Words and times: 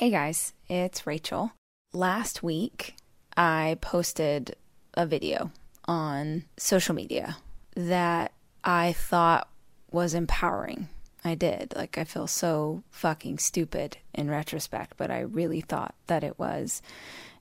Hey 0.00 0.08
guys, 0.08 0.54
it's 0.66 1.06
Rachel. 1.06 1.52
Last 1.92 2.42
week, 2.42 2.94
I 3.36 3.76
posted 3.82 4.56
a 4.94 5.04
video 5.04 5.52
on 5.84 6.44
social 6.56 6.94
media 6.94 7.36
that 7.76 8.32
I 8.64 8.94
thought 8.94 9.50
was 9.90 10.14
empowering. 10.14 10.88
I 11.22 11.34
did. 11.34 11.74
Like, 11.76 11.98
I 11.98 12.04
feel 12.04 12.26
so 12.26 12.82
fucking 12.90 13.40
stupid 13.40 13.98
in 14.14 14.30
retrospect, 14.30 14.94
but 14.96 15.10
I 15.10 15.20
really 15.20 15.60
thought 15.60 15.94
that 16.06 16.24
it 16.24 16.38
was 16.38 16.80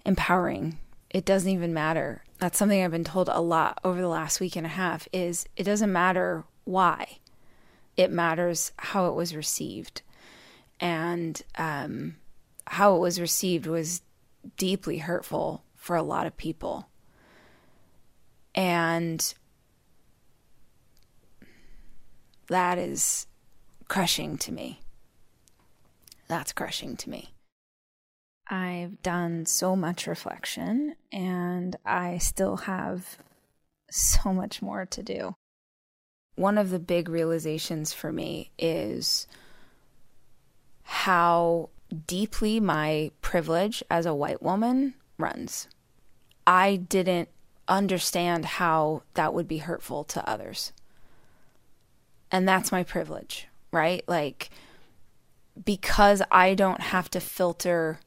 empowering. 0.06 0.80
It 1.10 1.24
doesn't 1.24 1.50
even 1.50 1.74
matter. 1.74 2.26
That's 2.40 2.58
something 2.58 2.84
I've 2.84 2.92
been 2.92 3.06
told 3.06 3.30
a 3.30 3.40
lot 3.40 3.80
over 3.86 4.02
the 4.02 4.10
last 4.10 4.42
week 4.42 4.58
and 4.58 4.66
a 4.66 4.70
half 4.70 5.08
is 5.14 5.46
it 5.56 5.64
doesn't 5.64 5.94
matter 5.94 6.44
why. 6.66 7.20
It 7.96 8.12
matters 8.12 8.74
how 8.76 9.08
it 9.08 9.16
was 9.16 9.34
received. 9.34 10.02
And 10.82 11.42
um, 11.58 12.16
how 12.70 12.96
it 12.96 13.00
was 13.00 13.20
received 13.20 13.66
was 13.66 14.04
deeply 14.56 15.00
hurtful 15.00 15.64
for 15.76 15.96
a 15.96 16.04
lot 16.04 16.28
of 16.28 16.38
people. 16.38 16.88
And 18.54 19.34
that 22.48 22.78
is 22.78 23.26
crushing 23.88 24.38
to 24.38 24.52
me. 24.52 24.82
That's 26.28 26.54
crushing 26.54 26.96
to 26.98 27.10
me. 27.10 27.34
I've 28.48 29.02
done 29.02 29.48
so 29.48 29.76
much 29.76 30.06
reflection 30.06 30.96
and 31.12 31.76
I 31.84 32.20
still 32.20 32.58
have 32.58 33.18
so 33.90 34.32
much 34.32 34.62
more 34.62 34.86
to 34.86 35.02
do. 35.02 35.36
One 36.36 36.60
of 36.60 36.70
the 36.70 36.78
big 36.78 37.10
realizations 37.10 37.94
for 37.94 38.12
me 38.12 38.52
is 38.60 39.26
how 40.84 41.70
deeply 42.08 42.60
my 42.60 43.12
privilege 43.22 43.84
as 43.90 44.06
a 44.06 44.14
white 44.14 44.42
woman 44.42 44.94
runs. 45.18 45.68
I 46.46 46.78
didn't 46.78 47.30
understand 47.68 48.46
how 48.46 49.04
that 49.14 49.34
would 49.34 49.48
be 49.48 49.60
hurtful 49.60 50.04
to 50.06 50.28
others. 50.28 50.74
And 52.32 52.48
that's 52.48 52.72
my 52.72 52.84
privilege, 52.84 53.48
right? 53.72 54.04
Like, 54.08 54.50
because 55.64 56.22
I 56.32 56.54
don't 56.54 56.82
have 56.82 57.10
to 57.12 57.20
filter 57.20 58.00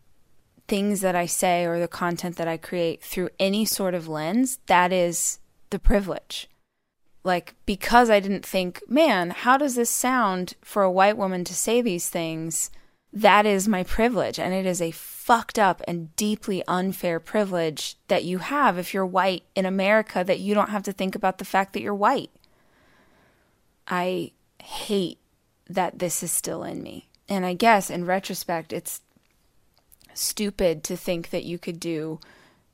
things 0.69 1.01
that 1.01 1.15
I 1.15 1.27
say 1.27 1.65
or 1.67 1.79
the 1.79 1.89
content 1.89 2.37
that 2.37 2.49
I 2.49 2.57
create 2.57 3.03
through 3.03 3.31
any 3.39 3.65
sort 3.65 3.95
of 3.95 4.09
lens, 4.09 4.59
that 4.67 4.93
is 4.93 5.39
the 5.71 5.79
privilege. 5.79 6.49
Like, 7.25 7.55
because 7.67 8.11
I 8.11 8.21
didn't 8.21 8.47
think, 8.47 8.81
man, 8.89 9.31
how 9.31 9.57
does 9.57 9.75
this 9.75 9.91
sound 9.91 10.55
for 10.63 10.83
a 10.83 10.91
white 10.91 11.17
woman 11.17 11.45
to 11.45 11.55
say 11.55 11.81
these 11.81 12.09
things? 12.09 12.71
That 13.13 13.45
is 13.45 13.69
my 13.69 13.83
privilege. 13.83 14.39
And 14.39 14.55
it 14.55 14.67
is 14.67 14.81
a 14.81 14.91
fucked 14.91 15.59
up 15.59 15.83
and 15.87 16.15
deeply 16.17 16.63
unfair 16.67 17.21
privilege 17.21 17.97
that 18.09 18.25
you 18.25 18.39
have 18.39 18.79
if 18.79 18.95
you're 18.95 19.07
white 19.07 19.45
in 19.55 19.67
America 19.67 20.25
that 20.27 20.41
you 20.41 20.55
don't 20.55 20.71
have 20.71 20.83
to 20.85 20.93
think 20.93 21.15
about 21.15 21.39
the 21.39 21.45
fact 21.45 21.73
that 21.73 21.83
you're 21.83 21.95
white. 21.95 22.31
I 23.87 24.33
hate 24.63 25.19
that 25.69 25.99
this 25.99 26.23
is 26.23 26.33
still 26.33 26.63
in 26.65 26.83
me. 26.83 27.09
And 27.29 27.45
I 27.45 27.55
guess 27.55 27.91
in 27.91 28.05
retrospect, 28.05 28.73
it's 28.73 29.01
stupid 30.15 30.85
to 30.85 30.97
think 30.97 31.31
that 31.31 31.45
you 31.45 31.59
could 31.59 31.81
do, 31.81 32.21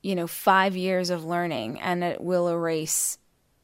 you 0.03 0.15
know, 0.15 0.27
five 0.27 0.77
years 0.77 1.11
of 1.11 1.25
learning 1.25 1.81
and 1.81 2.03
it 2.03 2.21
will 2.21 2.49
erase 2.49 3.19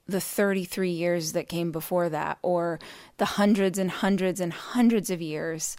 the 0.07 0.21
33 0.21 0.91
years 0.91 1.33
that 1.33 1.49
came 1.49 1.73
before 1.73 2.09
that 2.11 2.39
or 2.43 2.79
the 3.17 3.25
hundreds 3.25 3.79
and 3.79 3.91
hundreds 3.91 4.41
and 4.41 4.53
hundreds 4.53 5.11
of 5.11 5.23
years 5.23 5.77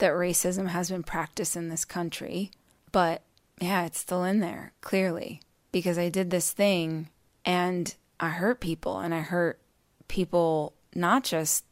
that 0.00 0.12
racism 0.12 0.68
has 0.68 0.90
been 0.90 1.02
practiced 1.02 1.56
in 1.56 1.68
this 1.68 1.84
country. 1.84 2.50
But 2.92 3.22
yeah, 3.60 3.86
it's 3.86 4.00
still 4.00 4.24
in 4.24 4.40
there, 4.40 4.72
clearly, 4.80 5.40
because 5.72 5.98
I 5.98 6.08
did 6.08 6.30
this 6.30 6.50
thing 6.50 7.08
and 7.44 7.94
I 8.18 8.30
hurt 8.30 8.60
people 8.60 8.98
and 8.98 9.14
I 9.14 9.20
hurt 9.20 9.60
people, 10.08 10.74
not 10.94 11.24
just 11.24 11.64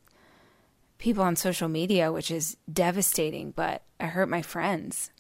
people 0.99 1.25
on 1.25 1.37
social 1.37 1.69
media, 1.69 2.12
which 2.12 2.31
is 2.31 2.56
devastating, 2.72 3.50
but 3.50 3.83
I 3.99 4.06
hurt 4.06 4.28
my 4.28 4.43
friends 4.43 5.10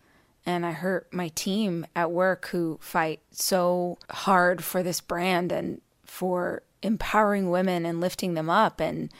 and 0.46 0.64
I 0.64 0.72
hurt 0.72 1.12
my 1.12 1.28
team 1.28 1.86
at 1.94 2.10
work 2.10 2.48
who 2.48 2.78
fight 2.80 3.20
so 3.30 3.98
hard 4.10 4.64
for 4.64 4.82
this 4.82 5.00
brand 5.00 5.52
and 5.52 5.80
for 6.04 6.62
empowering 6.82 7.50
women 7.50 7.84
and 7.84 8.00
lifting 8.00 8.34
them 8.34 8.48
up. 8.48 8.80
And 8.80 9.12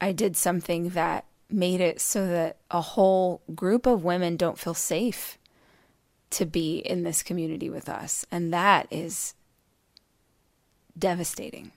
I 0.00 0.12
did 0.12 0.36
something 0.36 0.90
that 0.90 1.24
made 1.52 1.80
it 1.80 2.00
so 2.00 2.26
that 2.26 2.58
a 2.70 2.80
whole 2.80 3.42
group 3.54 3.86
of 3.86 4.04
women 4.04 4.36
don't 4.36 4.58
feel 4.58 4.74
safe 4.74 5.38
to 6.30 6.46
be 6.46 6.78
in 6.78 7.02
this 7.02 7.22
community 7.22 7.68
with 7.68 7.88
us. 7.88 8.24
And 8.30 8.52
that 8.52 8.86
is 8.90 9.34
devastating. 10.98 11.72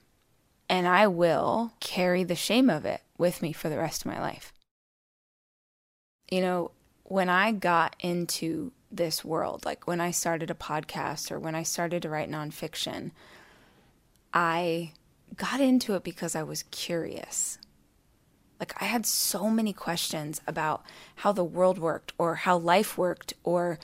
And 0.68 0.86
I 0.86 1.06
will 1.06 1.72
carry 1.80 2.24
the 2.24 2.34
shame 2.34 2.70
of 2.70 2.84
it 2.84 3.02
with 3.18 3.42
me 3.42 3.52
for 3.52 3.68
the 3.68 3.78
rest 3.78 4.02
of 4.02 4.12
my 4.12 4.20
life. 4.20 4.52
You 6.30 6.40
know, 6.40 6.70
when 7.02 7.28
I 7.28 7.52
got 7.52 7.96
into 8.00 8.72
this 8.90 9.24
world, 9.24 9.64
like 9.64 9.86
when 9.86 10.00
I 10.00 10.10
started 10.10 10.50
a 10.50 10.54
podcast 10.54 11.30
or 11.30 11.38
when 11.38 11.54
I 11.54 11.62
started 11.62 12.02
to 12.02 12.08
write 12.08 12.30
nonfiction, 12.30 13.10
I 14.32 14.92
got 15.36 15.60
into 15.60 15.94
it 15.94 16.04
because 16.04 16.34
I 16.34 16.42
was 16.42 16.64
curious. 16.70 17.58
Like, 18.64 18.80
I 18.80 18.86
had 18.86 19.04
so 19.04 19.50
many 19.50 19.74
questions 19.74 20.40
about 20.46 20.86
how 21.16 21.32
the 21.32 21.44
world 21.44 21.76
worked, 21.76 22.14
or 22.16 22.36
how 22.36 22.56
life 22.56 22.96
worked, 22.96 23.34
or 23.44 23.78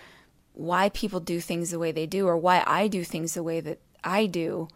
why 0.54 0.88
people 0.88 1.20
do 1.20 1.38
things 1.38 1.70
the 1.70 1.78
way 1.78 1.92
they 1.92 2.06
do, 2.06 2.26
or 2.26 2.34
why 2.38 2.64
I 2.66 2.88
do 2.88 3.04
things 3.04 3.34
the 3.34 3.42
way 3.42 3.60
that 3.60 3.78
I 4.02 4.24
do. 4.24 4.68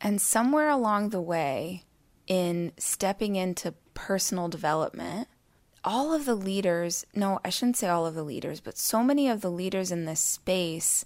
And 0.00 0.18
somewhere 0.18 0.70
along 0.70 1.10
the 1.10 1.20
way, 1.20 1.84
in 2.26 2.72
stepping 2.78 3.36
into 3.36 3.74
personal 3.92 4.48
development, 4.48 5.28
all 5.84 6.14
of 6.14 6.24
the 6.24 6.34
leaders, 6.34 7.04
no, 7.14 7.38
I 7.44 7.50
shouldn't 7.50 7.76
say 7.76 7.88
all 7.88 8.06
of 8.06 8.14
the 8.14 8.22
leaders, 8.22 8.60
but 8.60 8.78
so 8.78 9.04
many 9.04 9.28
of 9.28 9.42
the 9.42 9.50
leaders 9.50 9.92
in 9.92 10.06
this 10.06 10.20
space 10.20 11.04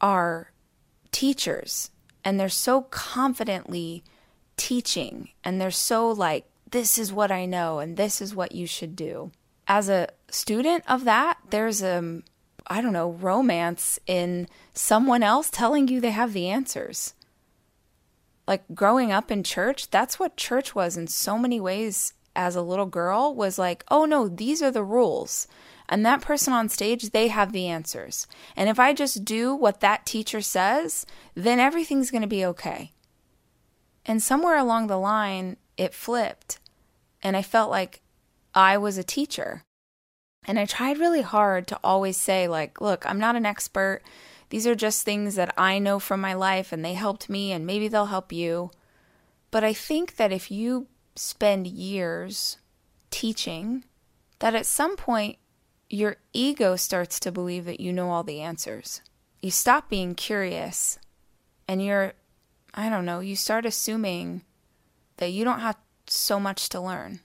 are 0.00 0.52
teachers 1.10 1.90
and 2.24 2.38
they're 2.38 2.48
so 2.48 2.82
confidently 2.82 4.04
teaching 4.56 5.30
and 5.42 5.60
they're 5.60 5.72
so 5.72 6.08
like, 6.08 6.46
this 6.72 6.98
is 6.98 7.12
what 7.12 7.30
I 7.30 7.46
know 7.46 7.78
and 7.78 7.96
this 7.96 8.20
is 8.20 8.34
what 8.34 8.52
you 8.52 8.66
should 8.66 8.96
do. 8.96 9.30
As 9.68 9.88
a 9.88 10.08
student 10.30 10.84
of 10.88 11.04
that, 11.04 11.38
there's 11.50 11.82
a, 11.82 11.98
um, 11.98 12.24
don't 12.68 12.92
know, 12.92 13.12
romance 13.12 13.98
in 14.06 14.48
someone 14.74 15.22
else 15.22 15.50
telling 15.50 15.88
you 15.88 16.00
they 16.00 16.10
have 16.10 16.32
the 16.32 16.48
answers. 16.48 17.14
Like 18.48 18.64
growing 18.74 19.12
up 19.12 19.30
in 19.30 19.44
church, 19.44 19.90
that's 19.90 20.18
what 20.18 20.36
church 20.36 20.74
was 20.74 20.96
in 20.96 21.06
so 21.06 21.38
many 21.38 21.60
ways 21.60 22.14
as 22.34 22.56
a 22.56 22.62
little 22.62 22.86
girl 22.86 23.34
was 23.34 23.58
like, 23.58 23.84
oh 23.90 24.04
no, 24.04 24.28
these 24.28 24.62
are 24.62 24.70
the 24.70 24.84
rules. 24.84 25.46
And 25.88 26.06
that 26.06 26.22
person 26.22 26.52
on 26.52 26.68
stage, 26.68 27.10
they 27.10 27.28
have 27.28 27.52
the 27.52 27.66
answers. 27.66 28.26
And 28.56 28.68
if 28.68 28.78
I 28.80 28.94
just 28.94 29.24
do 29.24 29.54
what 29.54 29.80
that 29.80 30.06
teacher 30.06 30.40
says, 30.40 31.04
then 31.34 31.60
everything's 31.60 32.10
going 32.10 32.22
to 32.22 32.28
be 32.28 32.44
okay. 32.46 32.92
And 34.06 34.22
somewhere 34.22 34.56
along 34.56 34.86
the 34.86 34.96
line, 34.96 35.58
it 35.76 35.94
flipped. 35.94 36.58
And 37.22 37.36
I 37.36 37.42
felt 37.42 37.70
like 37.70 38.00
I 38.54 38.78
was 38.78 38.98
a 38.98 39.04
teacher. 39.04 39.62
And 40.44 40.58
I 40.58 40.64
tried 40.66 40.98
really 40.98 41.22
hard 41.22 41.66
to 41.68 41.78
always 41.84 42.16
say, 42.16 42.48
like, 42.48 42.80
look, 42.80 43.06
I'm 43.06 43.18
not 43.18 43.36
an 43.36 43.46
expert. 43.46 44.02
These 44.50 44.66
are 44.66 44.74
just 44.74 45.04
things 45.04 45.36
that 45.36 45.54
I 45.56 45.78
know 45.78 45.98
from 45.98 46.20
my 46.20 46.34
life 46.34 46.72
and 46.72 46.84
they 46.84 46.94
helped 46.94 47.30
me 47.30 47.52
and 47.52 47.64
maybe 47.64 47.88
they'll 47.88 48.06
help 48.06 48.32
you. 48.32 48.70
But 49.50 49.64
I 49.64 49.72
think 49.72 50.16
that 50.16 50.32
if 50.32 50.50
you 50.50 50.88
spend 51.14 51.66
years 51.66 52.58
teaching, 53.10 53.84
that 54.40 54.54
at 54.54 54.66
some 54.66 54.96
point 54.96 55.38
your 55.88 56.16
ego 56.32 56.74
starts 56.74 57.20
to 57.20 57.30
believe 57.30 57.66
that 57.66 57.80
you 57.80 57.92
know 57.92 58.10
all 58.10 58.24
the 58.24 58.40
answers. 58.40 59.02
You 59.40 59.50
stop 59.50 59.88
being 59.88 60.14
curious 60.14 60.98
and 61.68 61.84
you're 61.84 62.14
I 62.74 62.88
don't 62.88 63.04
know, 63.04 63.20
you 63.20 63.36
start 63.36 63.66
assuming 63.66 64.42
that 65.18 65.30
you 65.30 65.44
don't 65.44 65.60
have 65.60 65.76
so 66.12 66.38
much 66.38 66.68
to 66.70 66.80
learn. 66.80 67.20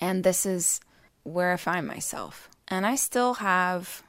And 0.00 0.24
this 0.24 0.44
is 0.44 0.80
where 1.22 1.52
I 1.52 1.56
find 1.56 1.86
myself. 1.86 2.48
And 2.66 2.86
I 2.86 2.96
still 2.96 3.34
have 3.34 4.02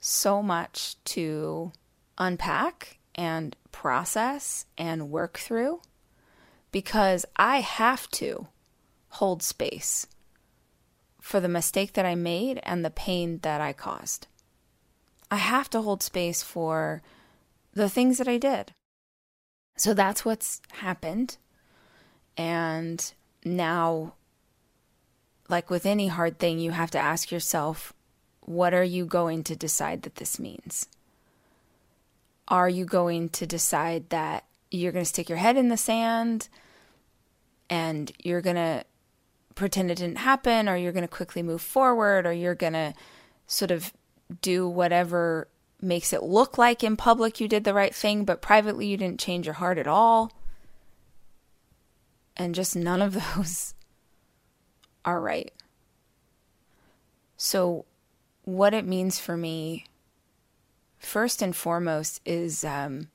so 0.00 0.42
much 0.42 1.02
to 1.04 1.72
unpack 2.18 2.98
and 3.14 3.56
process 3.72 4.66
and 4.78 5.10
work 5.10 5.38
through 5.38 5.80
because 6.72 7.26
I 7.36 7.60
have 7.60 8.08
to 8.12 8.48
hold 9.08 9.42
space 9.42 10.06
for 11.20 11.40
the 11.40 11.48
mistake 11.48 11.94
that 11.94 12.06
I 12.06 12.14
made 12.14 12.60
and 12.62 12.84
the 12.84 12.90
pain 12.90 13.40
that 13.42 13.60
I 13.60 13.72
caused. 13.72 14.26
I 15.30 15.36
have 15.36 15.68
to 15.70 15.82
hold 15.82 16.02
space 16.02 16.42
for 16.42 17.02
the 17.74 17.88
things 17.88 18.18
that 18.18 18.28
I 18.28 18.38
did. 18.38 18.72
So 19.76 19.94
that's 19.94 20.24
what's 20.24 20.60
happened. 20.72 21.36
And 22.36 23.12
now, 23.44 24.14
like 25.48 25.70
with 25.70 25.86
any 25.86 26.08
hard 26.08 26.38
thing, 26.38 26.58
you 26.58 26.70
have 26.70 26.90
to 26.92 26.98
ask 26.98 27.30
yourself, 27.30 27.92
what 28.40 28.74
are 28.74 28.84
you 28.84 29.04
going 29.04 29.44
to 29.44 29.56
decide 29.56 30.02
that 30.02 30.16
this 30.16 30.38
means? 30.38 30.86
Are 32.48 32.68
you 32.68 32.84
going 32.84 33.28
to 33.30 33.46
decide 33.46 34.10
that 34.10 34.44
you're 34.70 34.92
going 34.92 35.04
to 35.04 35.08
stick 35.08 35.28
your 35.28 35.38
head 35.38 35.56
in 35.56 35.68
the 35.68 35.76
sand 35.76 36.48
and 37.68 38.10
you're 38.22 38.40
going 38.40 38.56
to 38.56 38.84
pretend 39.54 39.90
it 39.90 39.98
didn't 39.98 40.18
happen, 40.18 40.68
or 40.68 40.76
you're 40.76 40.92
going 40.92 41.02
to 41.02 41.08
quickly 41.08 41.42
move 41.42 41.60
forward, 41.60 42.26
or 42.26 42.32
you're 42.32 42.54
going 42.54 42.72
to 42.72 42.94
sort 43.46 43.70
of 43.70 43.92
do 44.40 44.68
whatever 44.68 45.48
makes 45.82 46.12
it 46.12 46.22
look 46.22 46.56
like 46.58 46.82
in 46.82 46.96
public 46.96 47.40
you 47.40 47.48
did 47.48 47.64
the 47.64 47.74
right 47.74 47.94
thing, 47.94 48.24
but 48.24 48.42
privately 48.42 48.86
you 48.86 48.96
didn't 48.96 49.20
change 49.20 49.46
your 49.46 49.54
heart 49.54 49.78
at 49.78 49.86
all? 49.86 50.32
And 52.40 52.54
just 52.54 52.74
none 52.74 53.02
of 53.02 53.12
those 53.36 53.74
are 55.04 55.20
right. 55.20 55.52
So, 57.36 57.84
what 58.44 58.72
it 58.72 58.86
means 58.86 59.20
for 59.20 59.36
me, 59.36 59.84
first 60.98 61.42
and 61.42 61.54
foremost, 61.54 62.22
is 62.24 62.64
um, 62.64 63.08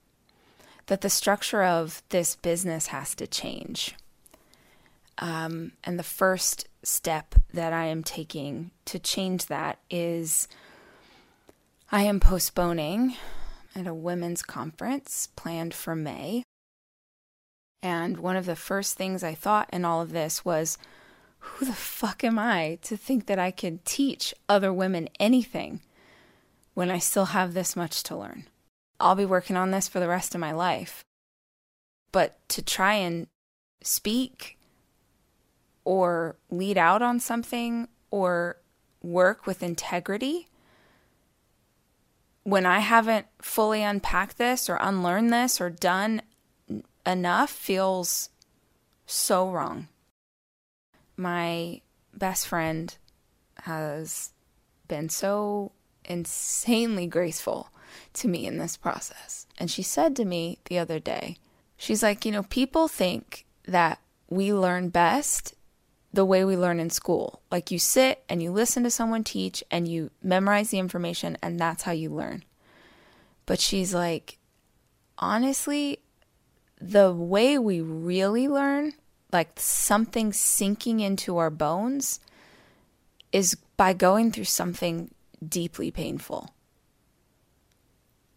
that 0.85 1.01
the 1.01 1.09
structure 1.09 1.63
of 1.63 2.03
this 2.09 2.35
business 2.35 2.87
has 2.87 3.15
to 3.15 3.25
change. 3.25 3.95
Um, 5.17 5.71
and 5.83 5.97
the 5.97 6.03
first 6.03 6.67
step 6.83 7.33
that 7.51 7.73
I 7.73 7.85
am 7.85 8.03
taking 8.03 8.69
to 8.85 8.99
change 8.99 9.47
that 9.47 9.79
is 9.89 10.47
I 11.91 12.03
am 12.03 12.19
postponing 12.19 13.15
at 13.75 13.87
a 13.87 13.93
women's 13.93 14.43
conference 14.43 15.29
planned 15.35 15.73
for 15.73 15.95
May. 15.95 16.43
And 17.85 18.17
one 18.17 18.35
of 18.35 18.47
the 18.47 18.55
first 18.55 18.97
things 18.97 19.23
I 19.23 19.35
thought 19.35 19.69
in 19.71 19.85
all 19.85 20.01
of 20.01 20.11
this 20.11 20.43
was 20.43 20.79
who 21.37 21.65
the 21.65 21.73
fuck 21.73 22.23
am 22.23 22.39
I 22.39 22.79
to 22.81 22.97
think 22.97 23.27
that 23.27 23.37
I 23.37 23.51
could 23.51 23.85
teach 23.85 24.33
other 24.49 24.73
women 24.73 25.07
anything 25.19 25.81
when 26.73 26.89
I 26.89 26.97
still 26.97 27.25
have 27.25 27.53
this 27.53 27.75
much 27.75 28.01
to 28.01 28.15
learn? 28.15 28.45
I'll 28.99 29.13
be 29.13 29.23
working 29.23 29.55
on 29.55 29.69
this 29.69 29.87
for 29.87 29.99
the 29.99 30.07
rest 30.07 30.33
of 30.33 30.41
my 30.41 30.51
life. 30.51 31.03
But 32.11 32.39
to 32.49 32.63
try 32.63 32.95
and 32.95 33.27
speak 33.83 34.57
or 35.83 36.37
lead 36.49 36.79
out 36.79 37.03
on 37.03 37.19
something 37.19 37.87
or 38.09 38.57
work 39.03 39.45
with 39.45 39.61
integrity, 39.61 40.47
when 42.41 42.65
I 42.65 42.79
haven't 42.79 43.27
fully 43.43 43.83
unpacked 43.83 44.39
this 44.39 44.71
or 44.71 44.79
unlearned 44.81 45.31
this 45.31 45.61
or 45.61 45.69
done 45.69 46.23
enough, 47.05 47.49
feels 47.49 48.29
so 49.05 49.49
wrong. 49.49 49.87
My 51.17 51.81
best 52.13 52.47
friend 52.47 52.95
has 53.63 54.31
been 54.87 55.09
so 55.09 55.71
insanely 56.03 57.07
graceful 57.07 57.69
to 58.13 58.27
me 58.27 58.45
in 58.45 58.57
this 58.57 58.77
process. 58.77 59.47
And 59.57 59.71
she 59.71 59.81
said 59.83 60.15
to 60.15 60.25
me 60.25 60.59
the 60.65 60.79
other 60.79 60.99
day, 60.99 61.37
she's 61.77 62.03
like, 62.03 62.25
you 62.25 62.31
know, 62.31 62.43
people 62.43 62.87
think 62.87 63.45
that 63.67 63.99
we 64.29 64.53
learn 64.53 64.89
best 64.89 65.53
the 66.13 66.25
way 66.25 66.45
we 66.45 66.55
learn 66.55 66.79
in 66.79 66.89
school. 66.89 67.41
Like 67.51 67.71
you 67.71 67.79
sit 67.79 68.23
and 68.29 68.41
you 68.41 68.51
listen 68.51 68.83
to 68.83 68.89
someone 68.89 69.23
teach 69.23 69.63
and 69.69 69.87
you 69.87 70.11
memorize 70.23 70.69
the 70.69 70.79
information, 70.79 71.37
and 71.41 71.59
that's 71.59 71.83
how 71.83 71.91
you 71.91 72.09
learn. 72.09 72.43
But 73.45 73.59
she's 73.59 73.93
like, 73.93 74.37
honestly, 75.17 75.99
the 76.79 77.11
way 77.11 77.57
we 77.57 77.81
really 77.81 78.47
learn, 78.47 78.93
like 79.31 79.59
something 79.59 80.33
sinking 80.33 80.99
into 80.99 81.37
our 81.37 81.49
bones, 81.49 82.19
is 83.31 83.55
by 83.77 83.93
going 83.93 84.31
through 84.31 84.45
something 84.45 85.11
deeply 85.47 85.91
painful. 85.91 86.51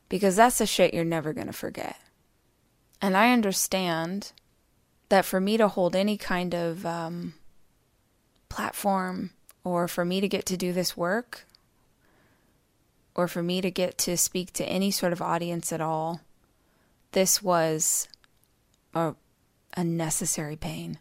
Because 0.09 0.37
that's 0.37 0.59
the 0.59 0.67
shit 0.67 0.95
you're 0.95 1.05
never 1.05 1.33
going 1.33 1.47
to 1.47 1.53
forget. 1.53 1.99
And 3.01 3.17
I 3.17 3.33
understand 3.33 4.33
that 5.09 5.25
for 5.25 5.41
me 5.41 5.57
to 5.57 5.69
hold 5.69 5.95
any 5.95 6.17
kind 6.17 6.55
of 6.55 6.85
um, 6.85 7.35
platform 8.49 9.31
or 9.65 9.89
for 9.89 10.05
me 10.05 10.21
to 10.21 10.29
get 10.29 10.47
to 10.47 10.57
do 10.57 10.73
this 10.73 10.97
work 10.97 11.47
or 13.15 13.29
for 13.29 13.43
me 13.43 13.61
to 13.61 13.71
get 13.71 13.99
to 13.99 14.17
speak 14.17 14.53
to 14.55 14.65
any 14.65 14.91
sort 14.91 15.13
of 15.13 15.23
audience 15.23 15.73
at 15.73 15.81
all, 15.81 16.21
this 17.13 17.43
was 17.43 18.09
a, 18.95 19.15
necessary 19.85 20.57
pain, 20.57 20.99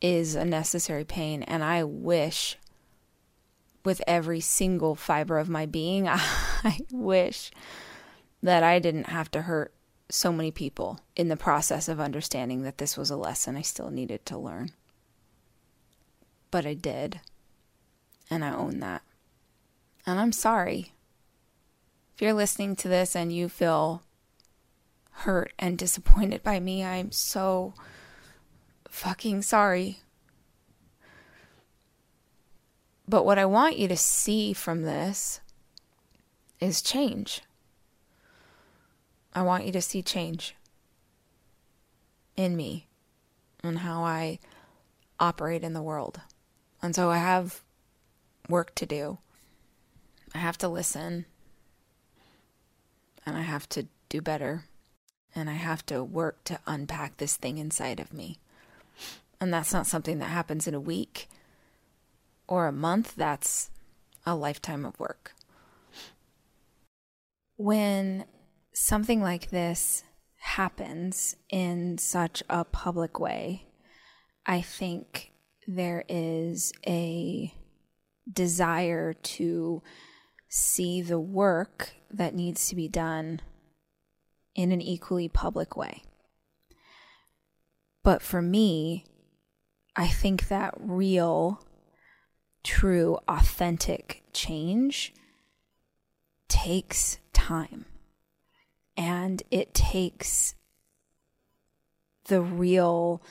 is 0.00 0.34
a 0.34 0.44
necessary 0.44 1.04
pain. 1.04 1.42
And 1.42 1.62
I 1.62 1.84
wish 1.84 2.58
with 3.84 4.00
every 4.06 4.40
single 4.40 4.94
fiber 4.94 5.38
of 5.38 5.48
my 5.48 5.66
being, 5.66 6.08
I 6.08 6.80
wish 6.90 7.50
that 8.42 8.62
I 8.62 8.78
didn't 8.78 9.08
have 9.08 9.30
to 9.32 9.42
hurt 9.42 9.74
so 10.08 10.32
many 10.32 10.50
people 10.50 11.00
in 11.16 11.28
the 11.28 11.36
process 11.36 11.88
of 11.88 12.00
understanding 12.00 12.62
that 12.62 12.78
this 12.78 12.96
was 12.96 13.10
a 13.10 13.16
lesson 13.16 13.56
I 13.56 13.62
still 13.62 13.90
needed 13.90 14.26
to 14.26 14.38
learn 14.38 14.72
but 16.52 16.64
I 16.64 16.74
did. 16.74 17.18
And 18.30 18.44
I 18.44 18.54
own 18.54 18.78
that. 18.78 19.02
And 20.06 20.20
I'm 20.20 20.30
sorry. 20.30 20.92
If 22.14 22.22
you're 22.22 22.32
listening 22.32 22.76
to 22.76 22.88
this 22.88 23.16
and 23.16 23.32
you 23.32 23.48
feel 23.48 24.04
hurt 25.12 25.52
and 25.58 25.78
disappointed 25.78 26.42
by 26.42 26.60
me, 26.60 26.84
I'm 26.84 27.12
so 27.12 27.74
fucking 28.88 29.42
sorry. 29.42 30.00
But 33.08 33.24
what 33.24 33.38
I 33.38 33.44
want 33.44 33.78
you 33.78 33.88
to 33.88 33.96
see 33.96 34.52
from 34.52 34.82
this 34.82 35.40
is 36.60 36.82
change. 36.82 37.42
I 39.34 39.42
want 39.42 39.66
you 39.66 39.72
to 39.72 39.82
see 39.82 40.02
change 40.02 40.54
in 42.36 42.56
me 42.56 42.86
and 43.62 43.78
how 43.78 44.02
I 44.02 44.38
operate 45.18 45.62
in 45.62 45.72
the 45.72 45.82
world. 45.82 46.20
And 46.82 46.94
so 46.94 47.10
I 47.10 47.18
have 47.18 47.62
work 48.48 48.74
to 48.76 48.86
do. 48.86 49.18
I 50.34 50.38
have 50.38 50.58
to 50.58 50.68
listen. 50.68 51.26
And 53.24 53.36
I 53.36 53.42
have 53.42 53.68
to 53.70 53.86
do 54.08 54.20
better. 54.20 54.64
And 55.34 55.48
I 55.48 55.54
have 55.54 55.84
to 55.86 56.04
work 56.04 56.44
to 56.44 56.58
unpack 56.66 57.16
this 57.16 57.36
thing 57.36 57.58
inside 57.58 58.00
of 58.00 58.12
me. 58.12 58.38
And 59.40 59.52
that's 59.52 59.72
not 59.72 59.86
something 59.86 60.18
that 60.18 60.26
happens 60.26 60.66
in 60.66 60.74
a 60.74 60.80
week 60.80 61.28
or 62.46 62.66
a 62.66 62.72
month. 62.72 63.14
That's 63.16 63.70
a 64.26 64.36
lifetime 64.36 64.84
of 64.84 64.98
work. 65.00 65.34
When 67.56 68.26
something 68.74 69.22
like 69.22 69.50
this 69.50 70.04
happens 70.38 71.36
in 71.50 71.98
such 71.98 72.42
a 72.50 72.64
public 72.64 73.18
way, 73.18 73.66
I 74.46 74.60
think 74.60 75.32
there 75.66 76.04
is 76.08 76.72
a 76.86 77.54
desire 78.30 79.12
to 79.12 79.82
see 80.48 81.00
the 81.00 81.20
work 81.20 81.94
that 82.10 82.34
needs 82.34 82.68
to 82.68 82.76
be 82.76 82.88
done 82.88 83.40
in 84.54 84.72
an 84.72 84.80
equally 84.80 85.28
public 85.28 85.76
way. 85.76 86.02
But 88.02 88.22
for 88.22 88.42
me, 88.42 89.04
I 89.94 90.08
think 90.08 90.48
that 90.48 90.74
real, 90.78 91.64
true, 92.64 93.18
authentic 93.28 94.22
change 94.32 95.14
takes 96.48 97.18
time. 97.32 97.86
And 98.96 99.42
it 99.50 99.72
takes 99.74 100.54
the 102.26 102.40
real 102.40 103.22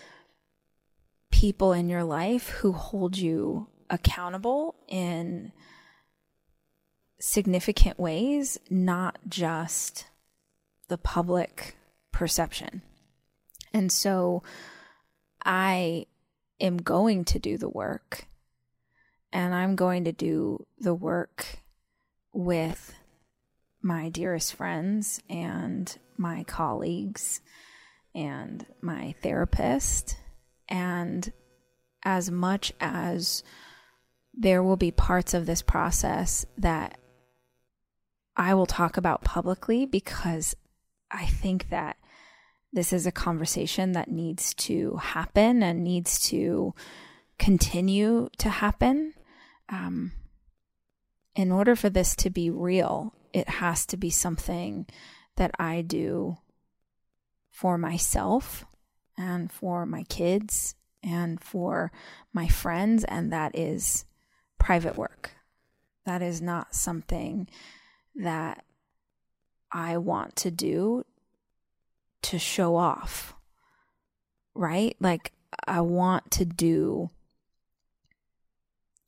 people 1.32 1.74
in 1.74 1.90
your 1.90 2.04
life 2.04 2.50
who 2.50 2.72
hold 2.72 3.18
you 3.18 3.68
accountable 3.90 4.76
in 4.88 5.52
significant 7.20 8.00
ways, 8.00 8.60
not 8.70 9.20
just 9.28 10.06
the 10.92 10.98
public 10.98 11.78
perception. 12.12 12.82
And 13.74 13.90
so 13.90 14.44
I 15.46 16.06
am 16.60 16.76
going 16.76 17.24
to 17.26 17.40
do 17.40 17.58
the 17.58 17.70
work, 17.70 18.28
and 19.32 19.56
I'm 19.56 19.78
going 19.78 20.04
to 20.04 20.12
do 20.12 20.68
the 20.78 20.94
work 20.94 21.60
with 22.34 22.94
my 23.82 24.10
dearest 24.10 24.54
friends 24.54 25.22
and 25.30 25.98
my 26.18 26.44
colleagues 26.44 27.40
and 28.14 28.66
my 28.82 29.16
therapist 29.24 30.18
and 30.68 31.32
as 32.04 32.30
much 32.30 32.74
as 32.82 33.44
there 34.34 34.62
will 34.62 34.76
be 34.76 34.92
parts 34.92 35.34
of 35.34 35.46
this 35.46 35.62
process 35.62 36.46
that 36.58 36.98
I 38.36 38.54
will 38.54 38.66
talk 38.66 38.98
about 38.98 39.24
publicly 39.24 39.86
because 39.86 40.56
I 41.12 41.26
think 41.26 41.70
that 41.70 41.98
this 42.74 42.94
is 42.94 43.06
a 43.06 43.12
conversation 43.12 43.92
that 43.94 44.10
needs 44.10 44.54
to 44.54 44.96
happen 44.96 45.62
and 45.62 45.84
needs 45.84 46.20
to 46.30 46.74
continue 47.38 48.30
to 48.38 48.50
happen, 48.50 49.14
um, 49.70 50.12
in 51.36 51.52
order 51.52 51.76
for 51.76 51.90
this 51.90 52.16
to 52.18 52.30
be 52.30 52.50
real, 52.50 53.14
it 53.34 53.48
has 53.48 53.86
to 53.88 53.98
be 53.98 54.10
something 54.10 54.86
that 55.38 55.52
I 55.58 55.82
do 55.82 56.38
for 57.50 57.78
myself 57.78 58.66
and 59.18 59.52
for 59.52 59.86
my 59.86 60.04
kids 60.04 60.76
and 61.04 61.42
for 61.42 61.92
my 62.34 62.48
friends, 62.48 63.04
and 63.06 63.32
that 63.32 63.58
is 63.58 64.06
private 64.60 64.98
work. 64.98 65.32
That 66.06 66.22
is 66.22 66.42
not 66.42 66.76
something 66.76 67.48
that 68.16 68.64
I 69.72 69.98
want 69.98 70.36
to 70.38 70.52
do 70.52 71.06
to 72.24 72.40
show 72.40 72.76
off, 72.76 73.36
right? 74.54 74.96
Like, 75.00 75.32
I 75.68 75.82
want 75.82 76.32
to 76.32 76.46
do. 76.46 77.10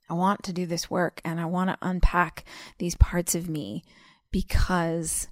I 0.10 0.14
want 0.14 0.44
to 0.44 0.54
do 0.54 0.66
this 0.66 0.90
work 0.90 1.22
and 1.24 1.40
I 1.40 1.46
want 1.46 1.70
to 1.70 1.78
unpack 1.82 2.44
these 2.78 2.96
parts 2.96 3.36
of 3.36 3.50
me 3.50 3.84
because 4.32 5.28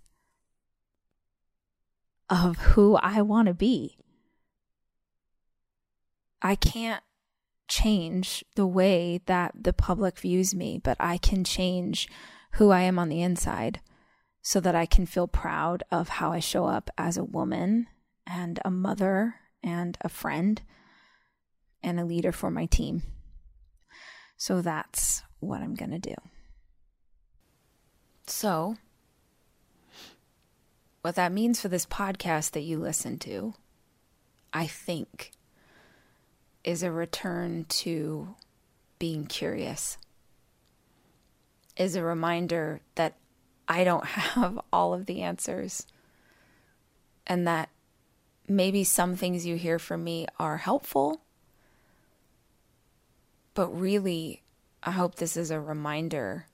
of 2.29 2.57
who 2.57 2.95
I 2.95 3.21
want 3.21 3.47
to 3.47 3.53
be. 3.53 3.97
I 6.41 6.55
can't 6.55 7.03
change 7.67 8.43
the 8.55 8.65
way 8.65 9.21
that 9.25 9.53
the 9.63 9.73
public 9.73 10.17
views 10.17 10.55
me, 10.55 10.79
but 10.81 10.97
I 10.99 11.17
can 11.17 11.43
change 11.43 12.07
who 12.53 12.71
I 12.71 12.81
am 12.81 12.97
on 12.97 13.09
the 13.09 13.21
inside 13.21 13.81
so 14.41 14.59
that 14.59 14.75
I 14.75 14.85
can 14.85 15.05
feel 15.05 15.27
proud 15.27 15.83
of 15.91 16.09
how 16.09 16.31
I 16.31 16.39
show 16.39 16.65
up 16.65 16.89
as 16.97 17.17
a 17.17 17.23
woman 17.23 17.87
and 18.25 18.59
a 18.65 18.71
mother 18.71 19.35
and 19.63 19.97
a 20.01 20.09
friend 20.09 20.61
and 21.83 21.99
a 21.99 22.05
leader 22.05 22.31
for 22.31 22.49
my 22.49 22.65
team. 22.65 23.03
So 24.37 24.61
that's 24.61 25.23
what 25.39 25.61
I'm 25.61 25.75
going 25.75 25.91
to 25.91 25.99
do. 25.99 26.15
So, 28.25 28.75
what 31.01 31.15
that 31.15 31.31
means 31.31 31.59
for 31.59 31.67
this 31.67 31.85
podcast 31.85 32.51
that 32.51 32.61
you 32.61 32.79
listen 32.79 33.19
to, 33.19 33.53
I 34.53 34.67
think, 34.67 35.31
is 36.63 36.83
a 36.83 36.91
return 36.91 37.65
to 37.69 38.35
being 38.99 39.25
curious, 39.25 39.97
is 41.75 41.95
a 41.95 42.03
reminder 42.03 42.81
that 42.95 43.15
I 43.71 43.85
don't 43.85 44.05
have 44.05 44.59
all 44.73 44.93
of 44.93 45.05
the 45.05 45.21
answers 45.21 45.87
and 47.25 47.47
that 47.47 47.69
maybe 48.47 48.83
some 48.83 49.15
things 49.15 49.45
you 49.45 49.55
hear 49.55 49.79
from 49.79 50.03
me 50.03 50.27
are 50.37 50.57
helpful. 50.57 51.21
But 53.53 53.69
really, 53.69 54.41
I 54.83 54.91
hope 54.91 55.15
this 55.15 55.37
is 55.37 55.51
a 55.51 55.59
reminder 55.59 56.47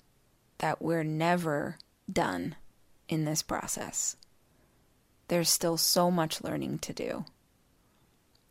that 0.60 0.80
we're 0.80 1.04
never 1.04 1.78
done 2.12 2.56
in 3.10 3.26
this 3.26 3.42
process. 3.42 4.16
There's 5.28 5.50
still 5.50 5.78
so 5.78 6.12
much 6.12 6.44
learning 6.44 6.80
to 6.80 6.94
do. 6.94 7.26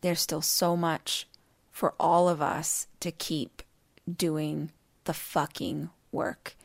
There's 0.01 0.21
still 0.21 0.43
so 0.43 0.77
much 0.77 1.29
for 1.71 1.95
all 2.01 2.29
of 2.29 2.43
us 2.43 2.89
to 3.01 3.13
keep 3.13 3.63
doing 4.13 4.73
the 5.05 5.15
fucking 5.15 5.91
work 6.11 6.57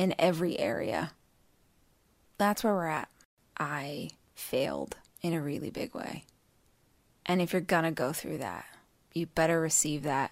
in 0.00 0.14
every 0.18 0.58
area. 0.58 1.12
That's 2.38 2.64
where 2.64 2.72
we're 2.72 2.86
at. 2.86 3.10
I 3.58 4.08
failed 4.34 4.96
in 5.20 5.34
a 5.34 5.42
really 5.42 5.68
big 5.68 5.94
way. 5.94 6.24
And 7.26 7.42
if 7.42 7.52
you're 7.52 7.60
gonna 7.60 7.92
go 7.92 8.14
through 8.14 8.38
that, 8.38 8.64
you 9.12 9.26
better 9.26 9.60
receive 9.60 10.04
that 10.04 10.30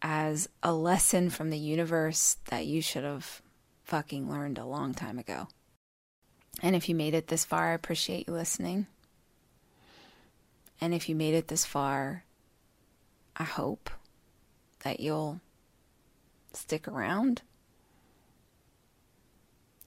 as 0.00 0.48
a 0.62 0.72
lesson 0.72 1.28
from 1.28 1.50
the 1.50 1.58
universe 1.58 2.36
that 2.50 2.66
you 2.66 2.80
should 2.80 3.02
have 3.02 3.42
fucking 3.82 4.30
learned 4.30 4.58
a 4.58 4.64
long 4.64 4.94
time 4.94 5.18
ago. 5.18 5.48
And 6.62 6.76
if 6.76 6.88
you 6.88 6.94
made 6.94 7.14
it 7.14 7.26
this 7.26 7.44
far, 7.44 7.72
I 7.72 7.74
appreciate 7.74 8.28
you 8.28 8.34
listening. 8.34 8.86
And 10.80 10.94
if 10.94 11.08
you 11.08 11.16
made 11.16 11.34
it 11.34 11.48
this 11.48 11.66
far, 11.66 12.22
I 13.36 13.42
hope 13.42 13.90
that 14.84 15.00
you'll 15.00 15.40
stick 16.52 16.86
around 16.86 17.42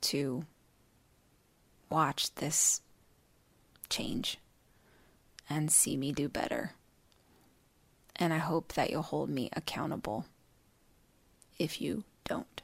to 0.03 0.45
watch 1.89 2.33
this 2.36 2.81
change 3.89 4.39
and 5.50 5.72
see 5.72 5.95
me 5.95 6.12
do 6.12 6.27
better. 6.27 6.72
And 8.15 8.33
I 8.33 8.38
hope 8.38 8.74
that 8.74 8.89
you'll 8.89 9.03
hold 9.03 9.29
me 9.29 9.50
accountable 9.53 10.25
if 11.60 11.79
you 11.79 12.03
don't. 12.25 12.62